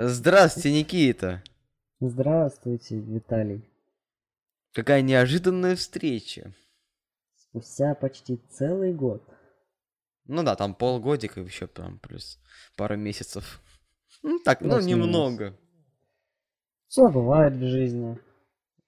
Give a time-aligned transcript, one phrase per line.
[0.00, 1.42] Здравствуйте, Никита.
[1.98, 3.68] Здравствуйте, Виталий.
[4.72, 6.54] Какая неожиданная встреча.
[7.34, 9.24] Спустя почти целый год.
[10.26, 12.38] Ну да, там полгодика еще там плюс
[12.76, 13.60] пару месяцев.
[14.22, 15.58] Ну так, ну немного.
[16.86, 18.20] Все бывает в жизни.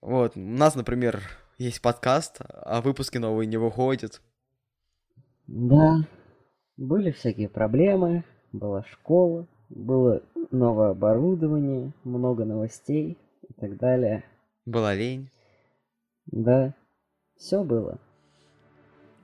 [0.00, 1.22] Вот, у нас, например,
[1.58, 4.22] есть подкаст, а выпуски новые не выходят.
[5.48, 6.06] Да,
[6.76, 8.22] были всякие проблемы,
[8.52, 13.16] была школа, было новое оборудование, много новостей
[13.48, 14.24] и так далее.
[14.66, 15.30] Была лень.
[16.26, 16.74] Да,
[17.36, 17.98] все было.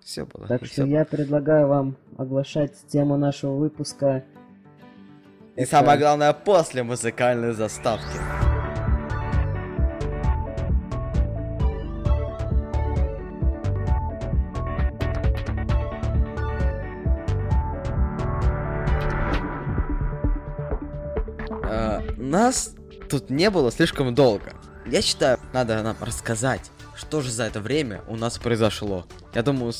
[0.00, 0.46] Все было.
[0.46, 4.24] Так что всё я предлагаю вам оглашать тему нашего выпуска.
[5.56, 8.45] И Это- самое главное, после музыкальной заставки.
[23.08, 24.52] Тут не было слишком долго.
[24.86, 29.04] Я считаю, надо нам рассказать, что же за это время у нас произошло.
[29.34, 29.72] Я думаю,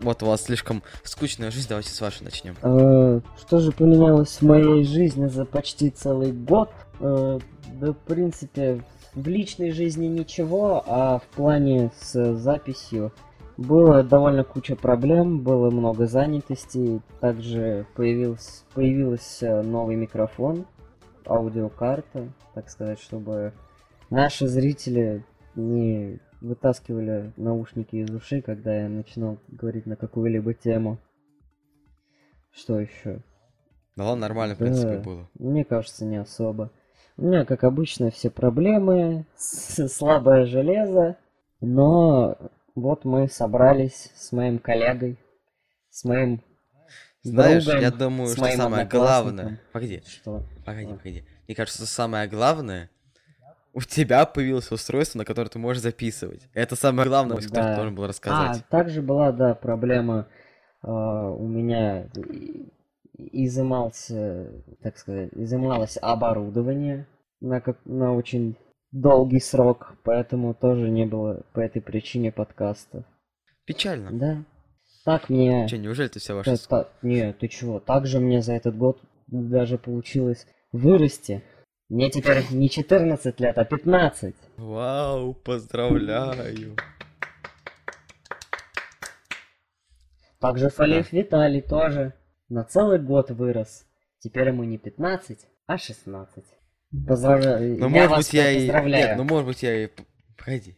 [0.00, 2.54] вот у вас слишком скучная жизнь, давайте с вашей начнем.
[2.62, 6.70] Э, Что же поменялось в моей жизни за почти целый год?
[7.00, 7.38] Э,
[7.80, 13.12] Да, в принципе, в личной жизни ничего, а в плане с записью
[13.56, 20.64] было довольно куча проблем, было много занятостей, также появился, появился новый микрофон,
[21.28, 23.52] аудиокарта, так сказать, чтобы
[24.10, 30.98] наши зрители не вытаскивали наушники из ушей, когда я начинал говорить на какую-либо тему.
[32.52, 33.22] Что еще?
[33.96, 34.64] Да ладно, нормально, в Да.
[34.64, 35.28] принципе, было.
[35.38, 36.70] Мне кажется, не особо.
[37.16, 41.16] У меня, как обычно, все проблемы, слабое железо,
[41.60, 42.36] но
[42.74, 45.18] вот мы собрались с моим коллегой,
[45.90, 46.42] с моим
[47.22, 49.60] Знаешь, другом, я думаю, что самое главное...
[49.72, 50.42] Погоди, Что?
[50.64, 50.96] Погоди, А.
[50.96, 51.24] погоди.
[51.46, 52.90] Мне кажется, самое главное...
[53.74, 56.46] У тебя появилось устройство, на которое ты можешь записывать.
[56.52, 57.70] Это самое главное, что Да.
[57.70, 58.68] ты должен был А, рассказать.
[58.68, 60.28] также была, да, проблема
[60.82, 62.10] а, у меня
[63.16, 67.06] изымался, так сказать, изымалось оборудование
[67.40, 68.56] на, как, на очень
[68.90, 73.04] долгий срок, поэтому тоже не было по этой причине подкастов.
[73.64, 74.10] Печально.
[74.12, 74.44] Да.
[75.04, 75.66] Так мне...
[75.68, 76.68] Че, неужели ты вся та- ваша...
[76.68, 77.80] та- не, ты чего?
[77.80, 81.42] Также мне за этот год даже получилось вырасти.
[81.88, 84.34] Мне теперь не 14 лет, а 15.
[84.56, 86.76] Вау, поздравляю.
[90.40, 92.14] Также Фалеев Виталий тоже
[92.48, 93.86] на целый год вырос.
[94.18, 96.44] Теперь ему не 15, а 16.
[97.06, 97.78] Поздравляю.
[97.78, 98.58] Ну, я может вас быть, я и...
[98.58, 99.08] поздравляю.
[99.08, 99.88] Нет, ну, может быть, я и...
[100.36, 100.76] Погоди.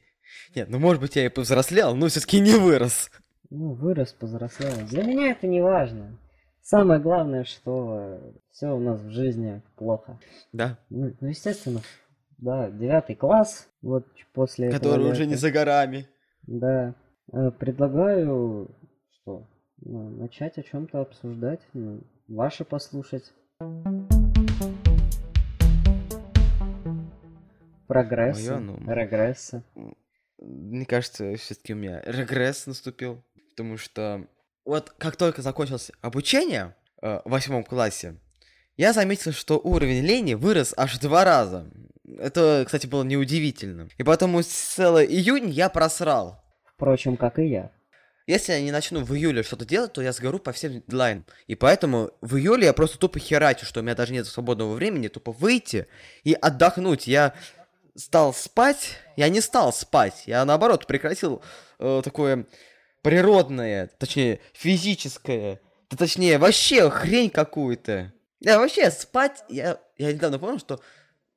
[0.55, 3.11] Нет, ну, может быть, я и повзрослел, но все-таки не вырос.
[3.51, 4.73] Ну, вырос, повзрослел.
[4.89, 6.19] Для меня это не важно.
[6.67, 8.19] Самое главное, что
[8.51, 10.19] все у нас в жизни плохо.
[10.51, 10.79] Да.
[10.89, 11.83] Ну, ну, естественно,
[12.39, 15.27] да, девятый класс, вот после этого Который уже лета.
[15.27, 16.09] не за горами.
[16.47, 16.95] Да.
[17.35, 18.71] Э, Предлагаю,
[19.11, 19.47] что,
[19.83, 23.31] ну, начать о чем-то обсуждать, ну, ваше послушать.
[27.87, 28.91] Прогрессы, Моё, ну.
[28.91, 29.63] регрессы.
[30.39, 34.27] Мне кажется, все-таки у меня регресс наступил, потому что
[34.65, 38.17] вот как только закончилось обучение э, в восьмом классе,
[38.77, 41.71] я заметил, что уровень лени вырос аж два раза.
[42.19, 43.89] Это, кстати, было неудивительно.
[43.99, 46.43] И поэтому целый июнь я просрал.
[46.75, 47.71] Впрочем, как и я.
[48.27, 51.27] Если я не начну в июле что-то делать, то я сгору по всем дедлайнам.
[51.47, 55.09] И поэтому в июле я просто тупо херачу, что у меня даже нет свободного времени,
[55.09, 55.87] тупо выйти
[56.25, 57.07] и отдохнуть.
[57.07, 57.35] Я
[57.95, 61.43] стал спать, я не стал спать, я наоборот прекратил
[61.79, 62.47] э, такое
[63.05, 65.61] природное, точнее физическое,
[65.91, 68.13] да точнее вообще хрень какую-то.
[68.41, 70.81] Я вообще спать, я, я недавно понял, что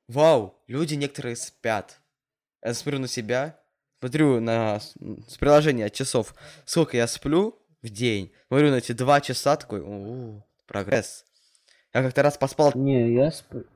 [0.08, 2.00] вау, люди некоторые спят.
[2.64, 3.60] Я смотрю на себя,
[4.00, 6.34] смотрю на с приложения часов,
[6.64, 11.26] сколько я сплю в день, смотрю на эти два часа, такой, у прогресс.
[11.92, 13.66] Я как-то раз поспал Не, я сплю.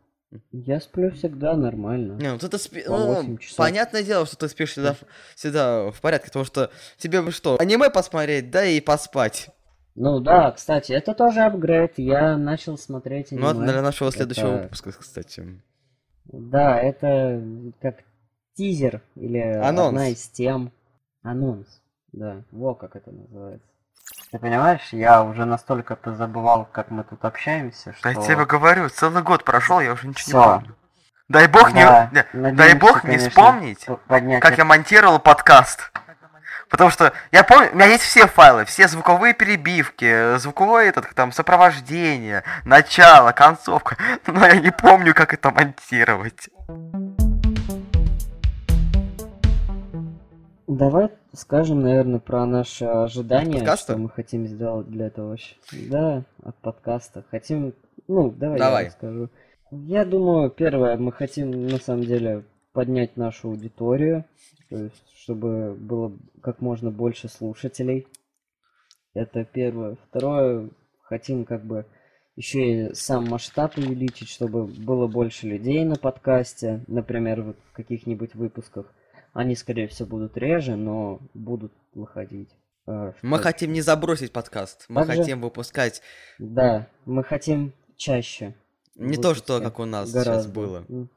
[0.53, 2.15] Я сплю всегда нормально.
[2.15, 2.83] не, ну ты спи...
[2.87, 3.57] Ну, 8 часов.
[3.59, 5.05] понятное дело, что ты спишь всегда, в-
[5.37, 9.51] всегда в порядке, потому что тебе бы что, аниме посмотреть, да и поспать.
[9.95, 11.99] Ну да, кстати, это тоже апгрейд.
[11.99, 13.73] Я начал смотреть Ну, это аниме.
[13.73, 15.61] для нашего следующего Это- выпуска, кстати.
[16.25, 17.43] Да, это
[17.81, 17.97] как
[18.55, 19.89] тизер или Анонс.
[19.89, 20.73] одна из тем.
[21.23, 21.67] Анонс.
[22.13, 23.67] Да, во как это называется.
[24.33, 28.03] Ты понимаешь, я уже настолько позабывал, как мы тут общаемся, что...
[28.47, 30.63] говорю, целый год прошел, я уже Всё.
[31.29, 31.47] Дай
[32.13, 33.31] Да, надеемся, конечно,
[33.87, 35.93] п- поднять я монтировал подкаст.
[36.71, 41.31] Потому что я помню, у меня есть все файлы, все звуковые перебивки, звуковое этот, там,
[41.31, 46.49] сопровождение, начало, концовка, но я не помню, как это монтировать.
[50.79, 53.93] Давай скажем, наверное, про наши ожидания, подкаста?
[53.93, 55.37] что мы хотим сделать для этого.
[55.37, 55.57] щ-
[55.91, 57.25] Да, от подкаста.
[57.31, 57.75] Хотим,
[58.09, 58.85] ну, давай, Давай.
[58.85, 59.29] я расскажу.
[59.71, 64.25] Я думаю, первое, мы хотим, на самом деле, поднять нашу аудиторию,
[64.71, 68.07] то есть, чтобы было как можно больше слушателей.
[69.13, 69.97] Это первое.
[70.09, 70.71] Второе,
[71.03, 71.85] хотим как бы
[72.37, 78.87] еще и сам масштаб увеличить, чтобы было больше людей на подкасте, например, в каких-нибудь выпусках.
[79.33, 82.51] Они, скорее всего, будут реже, но будут выходить.
[82.87, 86.03] Э, Мы что- хотим не забросить подкаст, мы Также- хотим выпускать
[86.39, 88.55] Да, мы хотим чаще.
[88.97, 90.53] не то, что как у нас сейчас Гораздо.
[90.53, 90.85] было.
[90.89, 91.09] М,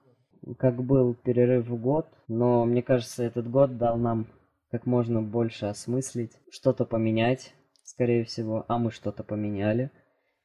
[0.59, 4.27] Как был перерыв в год, но мне кажется, этот год дал нам
[4.69, 9.89] как можно больше осмыслить, что-то поменять, скорее всего, а мы что-то поменяли.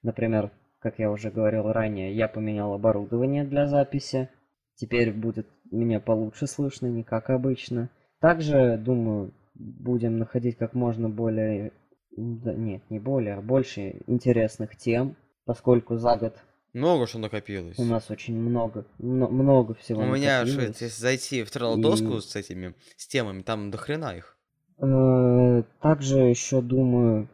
[0.02, 4.31] Например, как я уже говорил ранее, я поменял оборудование для записи.
[4.76, 7.88] Теперь будет меня получше слышно, не как обычно.
[8.20, 11.72] Также, думаю, будем находить как можно более...
[12.17, 16.34] да, нет, не более, а больше интересных тем, поскольку за год
[16.72, 17.78] Много что накопилось.
[17.78, 20.81] у нас очень много, мно- много всего У меня же, накопилось.
[20.82, 24.37] если зайти в трелло-доску И- с этими, с темами, там до хрена их.
[24.78, 27.28] Э, Также еще думаю,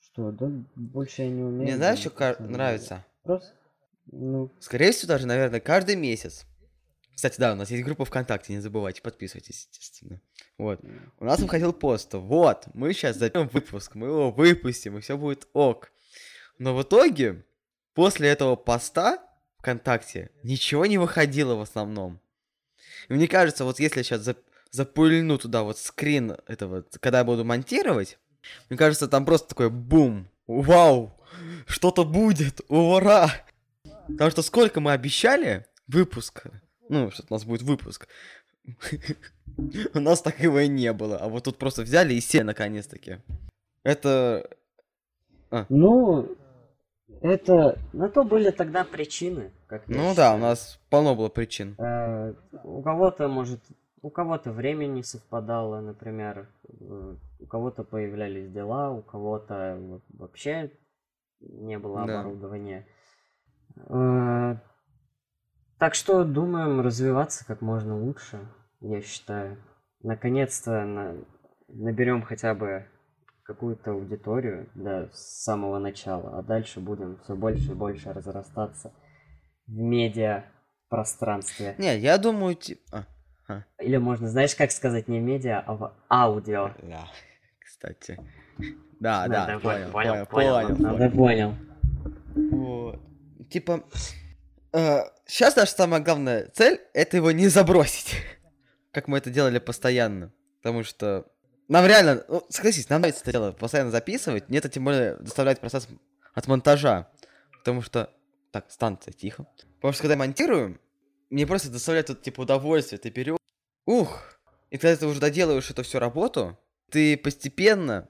[0.00, 1.62] что да, больше я не умею.
[1.62, 3.04] Мне знаешь, что нравится?
[3.22, 3.50] Просто,
[4.10, 6.44] ну, Скорее всего, даже, наверное, каждый месяц.
[7.14, 10.20] Кстати, да, у нас есть группа ВКонтакте, не забывайте, подписывайтесь, естественно.
[10.58, 10.80] Вот.
[11.18, 15.48] У нас выходил пост, вот, мы сейчас запишем выпуск, мы его выпустим, и все будет
[15.52, 15.92] ок.
[16.58, 17.44] Но в итоге,
[17.94, 19.18] после этого поста
[19.58, 22.20] ВКонтакте, ничего не выходило в основном.
[23.08, 24.28] И мне кажется, вот если я сейчас
[24.70, 28.18] запульну туда вот скрин этого, когда я буду монтировать,
[28.68, 31.16] мне кажется, там просто такой бум, вау,
[31.66, 33.30] что-то будет, ура!
[34.08, 36.60] Потому что сколько мы обещали выпуска,
[36.92, 38.06] ну, что у нас будет выпуск,
[39.94, 41.16] у нас так его и не было.
[41.16, 43.18] А вот тут просто взяли и сели наконец-таки.
[43.82, 44.48] Это...
[45.68, 46.36] ну,
[47.20, 51.74] это, на то были тогда причины, как Ну да, у нас полно было причин.
[51.78, 52.34] Э,
[52.64, 53.60] у кого-то, может,
[54.02, 60.70] у кого-то время не совпадало, например, э, у кого-то появлялись дела, у кого-то вообще
[61.40, 62.20] не было Да.
[62.20, 62.86] оборудования.
[63.76, 64.56] Э,
[65.82, 68.38] Так что думаем развиваться как можно лучше,
[68.78, 69.58] я считаю.
[70.04, 71.16] Наконец-то на-
[71.66, 72.86] наберем хотя бы
[73.42, 74.68] какую-то аудиторию
[75.12, 78.92] с самого начала, а дальше будем все больше и больше разрастаться
[79.66, 80.44] в медиа
[80.88, 81.74] пространстве.
[81.78, 83.08] Не, я думаю, типа...
[83.80, 86.70] Или можно, знаешь, как сказать, не медиа, а в аудио.
[86.80, 87.08] Да,
[87.58, 88.20] кстати.
[89.00, 91.16] Да, Да, понял, понял, понял, понял, понял, да, понял.
[91.16, 91.54] понял.
[92.52, 93.00] Вот.
[93.50, 93.82] Типа,
[95.26, 98.14] сейчас наша самая главная цель это его не забросить.
[98.90, 100.32] Как мы это делали постоянно.
[100.62, 101.26] Потому что
[101.68, 104.48] нам реально, ну, согласись, нам нравится это дело постоянно записывать.
[104.48, 105.88] Мне это тем более доставляет процесс
[106.34, 107.10] от монтажа.
[107.58, 108.10] Потому что...
[108.50, 109.46] Так, станция, тихо.
[109.76, 110.78] Потому что когда монтирую,
[111.30, 112.98] мне просто доставляет вот, типа удовольствие.
[112.98, 113.38] Ты берешь...
[113.86, 114.38] Ух!
[114.70, 116.58] И когда ты уже доделаешь эту всю работу,
[116.90, 118.08] ты постепенно,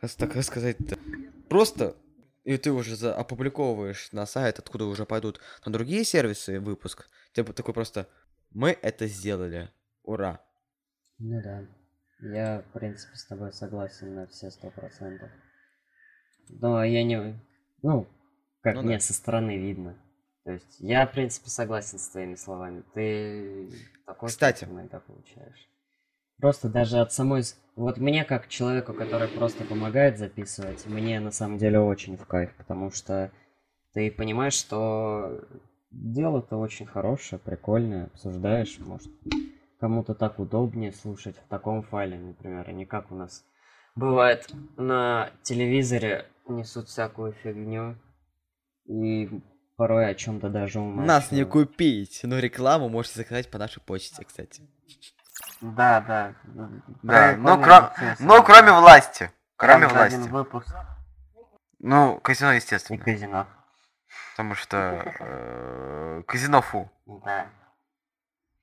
[0.00, 0.98] как так сказать-то,
[1.48, 1.96] просто
[2.48, 7.52] и ты уже за- опубликовываешь на сайт, откуда уже пойдут на другие сервисы выпуск, типа
[7.52, 8.08] такой просто
[8.52, 9.68] «Мы это сделали!
[10.02, 10.40] Ура!»
[11.18, 11.66] Ну да.
[12.20, 15.28] Я, в принципе, с тобой согласен на все сто процентов.
[16.48, 17.38] Но я не...
[17.82, 18.08] Ну,
[18.62, 19.00] как Ну мне да.
[19.00, 19.98] со стороны видно.
[20.44, 22.82] То есть, я, в принципе, согласен с твоими словами.
[22.94, 23.70] Ты
[24.06, 24.64] такой Кстати.
[24.64, 25.68] иногда получаешь.
[26.40, 27.42] Просто даже от самой...
[27.76, 32.54] Вот мне, как человеку, который просто помогает записывать, мне на самом деле очень в кайф,
[32.56, 33.30] потому что
[33.92, 35.40] ты понимаешь, что
[35.90, 39.08] дело-то очень хорошее, прикольное, обсуждаешь, может,
[39.80, 43.44] кому-то так удобнее слушать в таком файле, например, а не как у нас
[43.94, 47.96] бывает на телевизоре несут всякую фигню
[48.86, 49.28] и
[49.76, 51.70] порой о чем-то даже Нас не умалчивают.
[51.70, 54.62] купить, но рекламу можете заказать по нашей почте, кстати.
[55.60, 56.32] Да, да.
[57.02, 59.30] Да, ну, кро- Ну, кроме власти.
[59.56, 60.28] Кроме один власти.
[60.28, 60.74] выпуск
[61.80, 63.02] Ну, казино, и естественно.
[63.04, 63.46] казино.
[64.32, 64.76] Потому что...
[65.20, 66.90] э, Казино фу.
[67.06, 67.46] Да.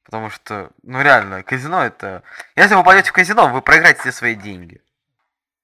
[0.06, 2.24] Потому что, ну реально, казино это...
[2.56, 4.82] Если вы пойдете в казино, вы проиграете все свои деньги.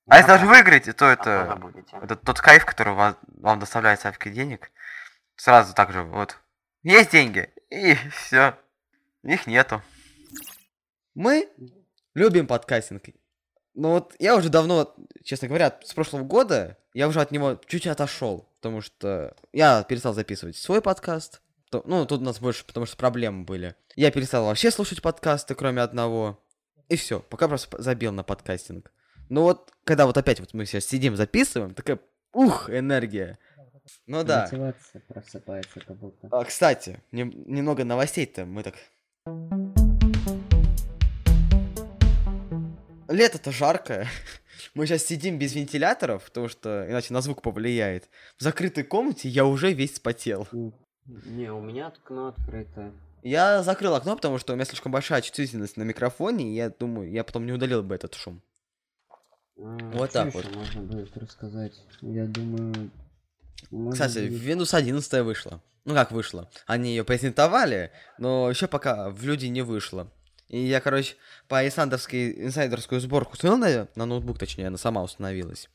[0.07, 1.71] А если даже выиграете, то Оттуда это...
[2.01, 4.71] Это тот кайф, который ва- вам доставляет ставки денег.
[5.35, 6.37] Сразу так же, вот.
[6.83, 8.57] Есть деньги, и все.
[9.23, 9.81] Их нету.
[11.13, 11.49] Мы
[12.13, 13.03] любим подкастинг.
[13.73, 17.87] Ну вот я уже давно, честно говоря, с прошлого года я уже от него чуть
[17.87, 21.41] отошел, потому что я перестал записывать свой подкаст.
[21.69, 23.75] То- Ну, тут у нас больше, потому что проблемы были.
[23.95, 26.43] Я перестал вообще слушать подкасты, кроме одного.
[26.89, 28.91] И все, пока просто забил на подкастинг.
[29.29, 31.99] Но вот, когда вот опять вот мы сейчас сидим, записываем, такая,
[32.33, 33.39] ух, энергия.
[34.05, 34.43] Ну да.
[34.51, 36.27] Мотивация просыпается как будто.
[36.29, 38.75] А, кстати, нем- немного новостей-то мы так...
[43.11, 44.07] Лето-то жаркое.
[44.73, 48.09] Мы сейчас сидим без вентиляторов, потому что иначе на звук повлияет.
[48.37, 50.47] В закрытой комнате я уже весь спотел.
[51.05, 52.91] Не, у меня окно открыто.
[53.23, 57.11] Я закрыл окно, потому что у меня слишком большая чувствительность на микрофоне, и я думаю,
[57.11, 58.41] я потом не удалил бы этот шум.
[59.55, 60.55] Вот что так вот.
[60.55, 61.73] можно будет рассказать.
[62.01, 62.91] Я думаю...
[63.91, 65.61] Кстати, будет- Windows 11 вышла.
[65.85, 66.49] Ну как вышла?
[66.65, 70.11] Они ее презентовали, но еще пока в люди не вышло.
[70.51, 71.15] И я, короче,
[71.47, 75.69] по инсайдерской, инсайдерскую сборку установил на, на ноутбук, точнее, она сама установилась.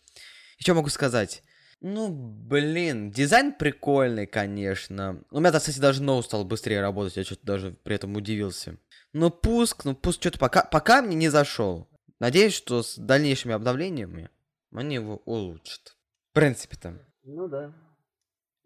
[0.58, 1.42] И что могу сказать?
[1.80, 5.24] Ну, блин, дизайн прикольный, конечно.
[5.30, 8.76] У меня, кстати, даже ноут стал быстрее работать, я что-то даже при этом удивился.
[9.14, 11.88] Но пуск, ну пуск что-то пока, пока мне не зашел.
[12.20, 14.28] Надеюсь, что с дальнейшими обновлениями
[14.74, 15.96] они его улучшат.
[16.32, 17.02] В принципе-то.
[17.24, 17.72] Ну да.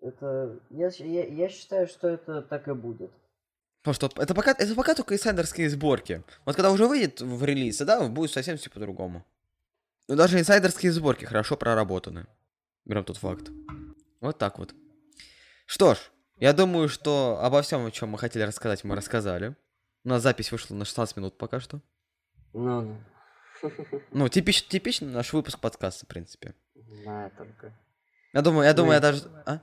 [0.02, 0.59] Это...
[0.71, 3.12] Я, я, я считаю, что это так и будет.
[3.83, 6.23] Потому что это пока, это пока только инсайдерские сборки.
[6.45, 9.25] Вот когда уже выйдет в релиз, да, будет совсем все по-другому.
[10.09, 12.27] Но даже инсайдерские сборки хорошо проработаны.
[12.85, 13.51] Берем тот факт.
[14.21, 14.75] Вот так вот.
[15.67, 15.99] Что ж,
[16.37, 19.57] я думаю, что обо всем, о чем мы хотели рассказать, мы рассказали.
[20.05, 21.81] У нас запись вышла на 16 минут пока что.
[22.53, 22.99] Ну,
[24.13, 26.55] Ну, типич, типичный наш выпуск подкаста, в принципе.
[27.05, 27.73] да, только...
[28.33, 29.03] Я думаю, я думаю, я Ой.
[29.03, 29.29] даже...
[29.47, 29.61] А?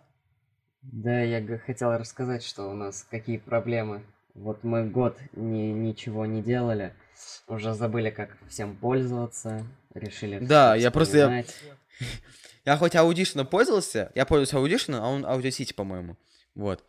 [0.92, 4.04] Да, я хотел рассказать, что у нас какие проблемы.
[4.34, 6.94] Вот мы год ни, ничего не делали,
[7.48, 11.44] уже забыли, как всем пользоваться, решили Да, я просто- я-.
[12.66, 16.18] Я хоть Audition пользовался, я пользуюсь Audition, а он Audacity, по-моему.
[16.54, 16.84] Вот.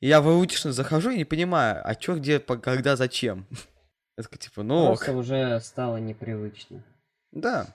[0.00, 3.46] И я в Audition захожу и не понимаю, а чё, где, по- когда, зачем.
[4.16, 4.98] Я такой, типа, ну ок.
[4.98, 6.84] Просто уже стало непривычно.
[7.32, 7.72] Да, к Ну,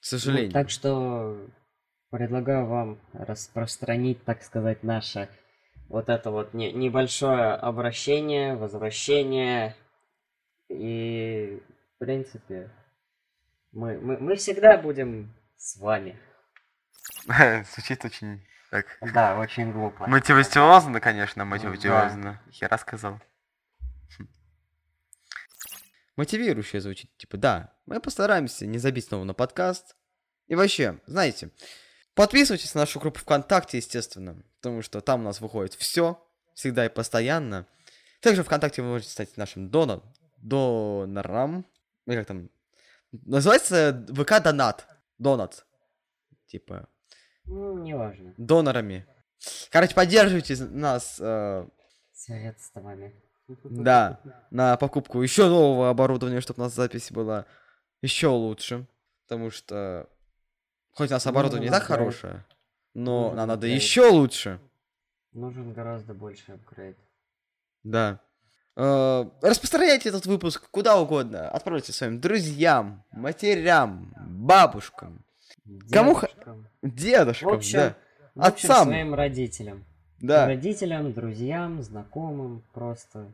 [0.00, 0.52] сожалению.
[0.52, 1.38] так что
[2.10, 5.28] предлагаю вам распространить, так сказать, наше
[5.88, 9.74] вот это вот не- небольшое обращение, возвращение.
[10.68, 11.60] И,
[11.96, 12.70] в принципе,
[13.72, 16.18] мы, мы, мы всегда будем с вами.
[17.74, 18.86] Звучит очень так...
[19.12, 20.06] Да, очень глупо.
[20.06, 22.40] Мотивационно, конечно, мотивационно.
[22.52, 23.20] Я рассказал.
[26.16, 27.10] Мотивирующе звучит.
[27.16, 29.96] Типа, да, мы постараемся не забить снова на подкаст.
[30.46, 31.50] И вообще, знаете,
[32.14, 36.22] подписывайтесь на нашу группу ВКонтакте, естественно, потому что там у нас выходит все,
[36.54, 37.66] всегда и постоянно.
[38.20, 40.02] Также ВКонтакте вы можете стать нашим доном,
[40.38, 41.66] донором.
[42.06, 42.50] Или как там?
[43.12, 44.86] Называется ВК Донат.
[45.18, 45.64] Донат.
[46.46, 46.88] Типа,
[47.44, 48.34] Ну, неважно.
[48.36, 49.06] донорами.
[49.70, 51.66] Короче, поддерживайте нас, э,
[52.12, 53.14] Средствами.
[53.64, 57.46] да, на покупку еще нового оборудования, чтобы у нас запись была
[58.02, 58.86] еще лучше.
[59.26, 60.08] Потому что
[60.92, 61.98] хоть у нас Ну, оборудование и так апгрейд.
[61.98, 62.44] хорошее,
[62.94, 63.82] но Нужен нам надо апгрейд.
[63.82, 64.60] еще лучше.
[65.32, 66.96] Нужен гораздо больше апгрейд.
[67.84, 68.20] Да.
[68.76, 71.48] Э, Распространяйте этот выпуск куда угодно.
[71.48, 75.24] Отправляйте своим друзьям, матерям, бабушкам,
[75.90, 76.66] Кому х- Дедушкам.
[76.82, 77.50] дедушкам.
[77.50, 77.96] В общем, да.
[78.34, 78.88] в общем, Отцам.
[78.88, 79.84] своим родителям.
[80.20, 80.46] да.
[80.46, 83.32] Родителям, друзьям, знакомым, просто.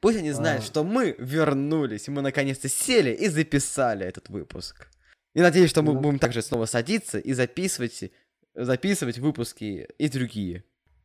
[0.00, 0.66] Пусть они знают, А.
[0.66, 4.88] что мы вернулись, и мы наконец-то сели и записали этот выпуск.
[5.36, 6.00] И надеюсь, что мы Ну.
[6.00, 8.10] будем также снова садиться и записывать,
[8.54, 10.64] записывать выпуски и другие.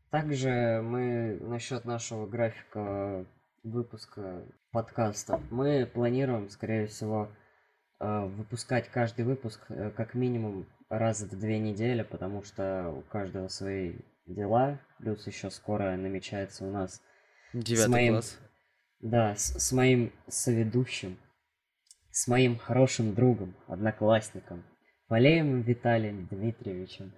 [0.10, 3.26] Также мы насчет нашего графика
[3.64, 5.42] выпуска подкастов.
[5.52, 7.30] Мы планируем, скорее всего,
[8.00, 13.50] э, выпускать каждый выпуск э, как минимум раз в две недели, потому что у каждого
[13.50, 13.96] свои
[14.28, 14.80] дела.
[15.00, 17.02] Плюс еще скоро намечается у нас
[17.52, 18.40] Девятый моим- класс.
[19.02, 21.18] Да, с, с моим соведущим,
[22.12, 24.63] с моим хорошим другом, одноклассником,
[25.08, 27.13] Валеем Виталием Дмитриевичем.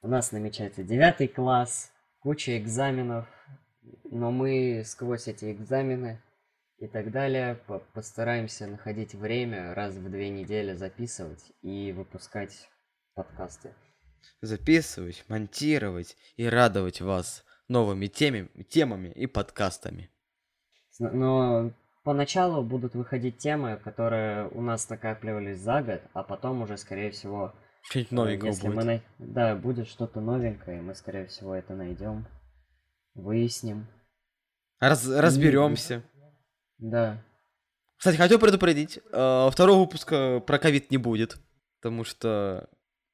[0.00, 3.26] У нас намечается девятый класс, куча экзаменов,
[4.04, 6.20] но мы сквозь эти экзамены
[6.78, 12.68] и так далее по- постараемся находить время раз в две недели записывать и выпускать
[13.14, 13.74] подкасты.
[14.40, 20.10] Записывать, монтировать и радовать вас новыми темами, темами и подкастами.
[20.98, 21.72] Но
[22.04, 27.54] поначалу будут выходить темы, которые у нас накапливались за год, а потом уже, скорее всего,
[27.82, 28.76] Что-нибудь э, новенького если будет.
[28.76, 32.26] мы най- да, будет что-то новенькое, мы, скорее всего, это найдем,
[33.14, 33.86] выясним.
[34.80, 36.02] Раз- разберемся.
[36.78, 37.22] Да.
[37.96, 41.36] Кстати, хочу предупредить, э, второго выпуска про ковид не будет,
[41.80, 42.68] потому что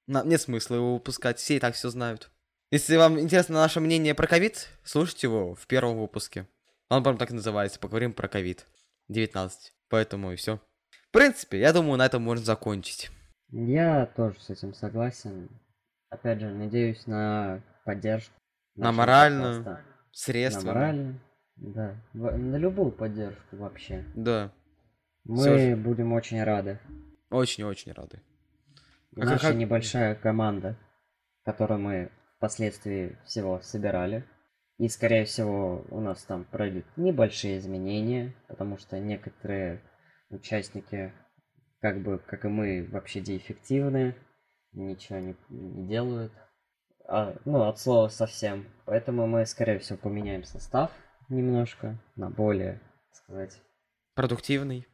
[0.07, 2.31] на- нет смысла его выпускать, все и так все знают.
[2.71, 6.47] Если вам интересно наше мнение про ковид, слушайте его в первом выпуске.
[6.91, 8.67] Он прям так и называется, поговорим про ковид.
[9.09, 9.73] 19.
[9.89, 10.57] Поэтому и все.
[11.09, 13.11] В принципе, я думаю, на этом можно закончить.
[13.51, 15.49] Я тоже с этим согласен.
[16.11, 18.35] Опять же, надеюсь на поддержку.
[18.77, 19.85] На моральную, подкаста.
[20.13, 20.67] Средства.
[20.69, 21.21] На моральную,
[21.57, 21.97] да.
[22.15, 24.05] На любую поддержку вообще.
[24.15, 24.53] Да,
[25.25, 25.77] Мы Всё же.
[25.77, 26.79] будем очень рады.
[27.31, 28.23] очень-очень рады.
[29.17, 30.77] А Наша как- небольшая команда,
[31.45, 34.25] которую мы впоследствии всего собирали.
[34.79, 39.83] И, скорее всего, у нас там пройдут небольшие изменения, потому что некоторые
[40.31, 41.13] участники,
[41.81, 44.15] как бы, как и мы, вообще деэффективны,
[44.73, 46.33] ничего не, не делают.
[47.09, 48.67] А, ну, от слова совсем.
[48.85, 50.93] Поэтому мы, скорее всего, поменяем состав
[51.29, 52.75] немножко на более,
[53.09, 53.61] так сказать,
[54.15, 54.87] Продуктивный.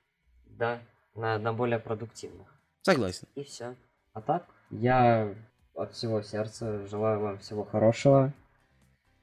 [0.47, 0.81] да,
[1.15, 2.49] на, на более продуктивных.
[2.83, 3.29] Согласен.
[3.35, 3.77] И все.
[4.13, 5.35] А так, я
[5.75, 8.33] от всего сердца желаю вам всего хорошего.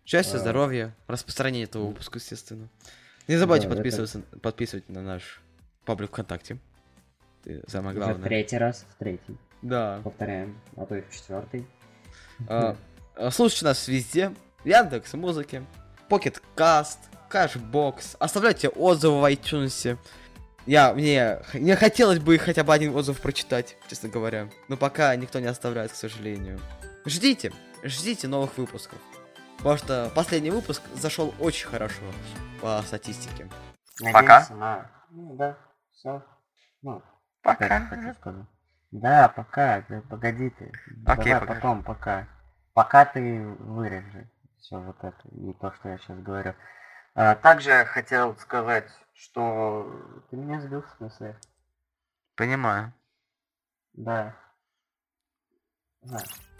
[0.05, 0.39] Счастья, А.
[0.39, 2.67] здоровья, распространения этого выпуска, естественно.
[3.27, 5.41] Не забывайте Да, это- подписываться, подписывать на наш
[5.86, 6.58] паблик ВКонтакте.
[7.46, 8.27] И самое Уже в главное.
[8.27, 9.38] третий раз, в третий.
[9.62, 10.01] Да.
[10.03, 11.65] Повторяем, а то и в четвертый.
[12.48, 12.75] А,
[13.15, 14.34] а, Слушайте нас везде.
[14.63, 15.63] Яндекс Музыке,
[16.10, 16.98] Pocket Cast,
[17.31, 18.15] Cashbox.
[18.20, 19.98] Оставляйте отзывы в iTunes.
[20.67, 24.50] Я, мне, мне хотелось бы хотя бы один отзыв прочитать, честно говоря.
[24.67, 26.60] Но пока никто не оставляет, к сожалению.
[27.05, 27.51] Ждите,
[27.84, 29.00] ждите новых выпусков.
[29.62, 32.01] Потому что последний выпуск зашел очень хорошо
[32.62, 33.48] по статистике.
[34.00, 34.89] Надеемся на...
[35.12, 35.56] Ну, да,
[35.91, 36.24] все.
[36.82, 37.03] Ну,
[37.44, 38.48] хочу сказать.
[38.89, 40.72] Да, пока, да, погоди ты.
[41.06, 41.53] Окей, Давай пока.
[41.53, 42.27] потом, пока.
[42.74, 46.56] Пока ты вырежи все вот это и то, что я сейчас говорю.
[47.13, 51.38] А, также хотел сказать, что ты меня сбил в смысле.
[52.36, 52.94] Понимаю.
[53.94, 54.36] Да.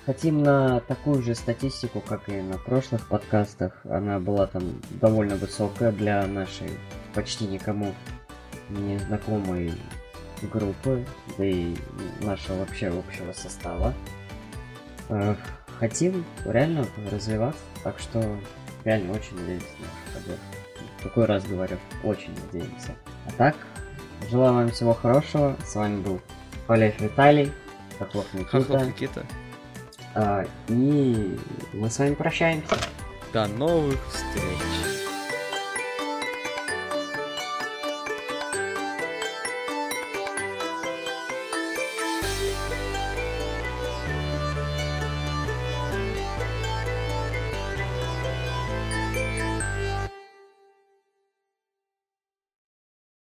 [0.06, 3.86] Хотим на такую же статистику, как и на прошлых подкастах.
[3.86, 6.72] Она была там довольно высокая для нашей
[7.14, 7.94] почти никому
[8.70, 9.74] не знакомой
[10.42, 11.06] группы,
[11.38, 11.76] да и
[12.22, 13.94] нашего вообще общего состава.
[15.10, 15.36] Э,
[15.82, 18.24] Хотим реально развиваться, так что
[18.84, 20.46] реально очень надеемся на вашу поддержку.
[21.02, 22.94] Какой раз говорю, очень надеемся.
[23.28, 23.56] А так,
[24.30, 25.56] желаю вам всего хорошего.
[25.66, 26.22] С вами был
[26.68, 27.52] Полев Виталий,
[28.02, 29.22] Хохлов Хохлов Никита.
[29.22, 29.26] Никита.
[30.16, 31.40] А, и
[31.74, 32.76] мы с вами прощаемся.
[33.32, 34.81] До новых встреч.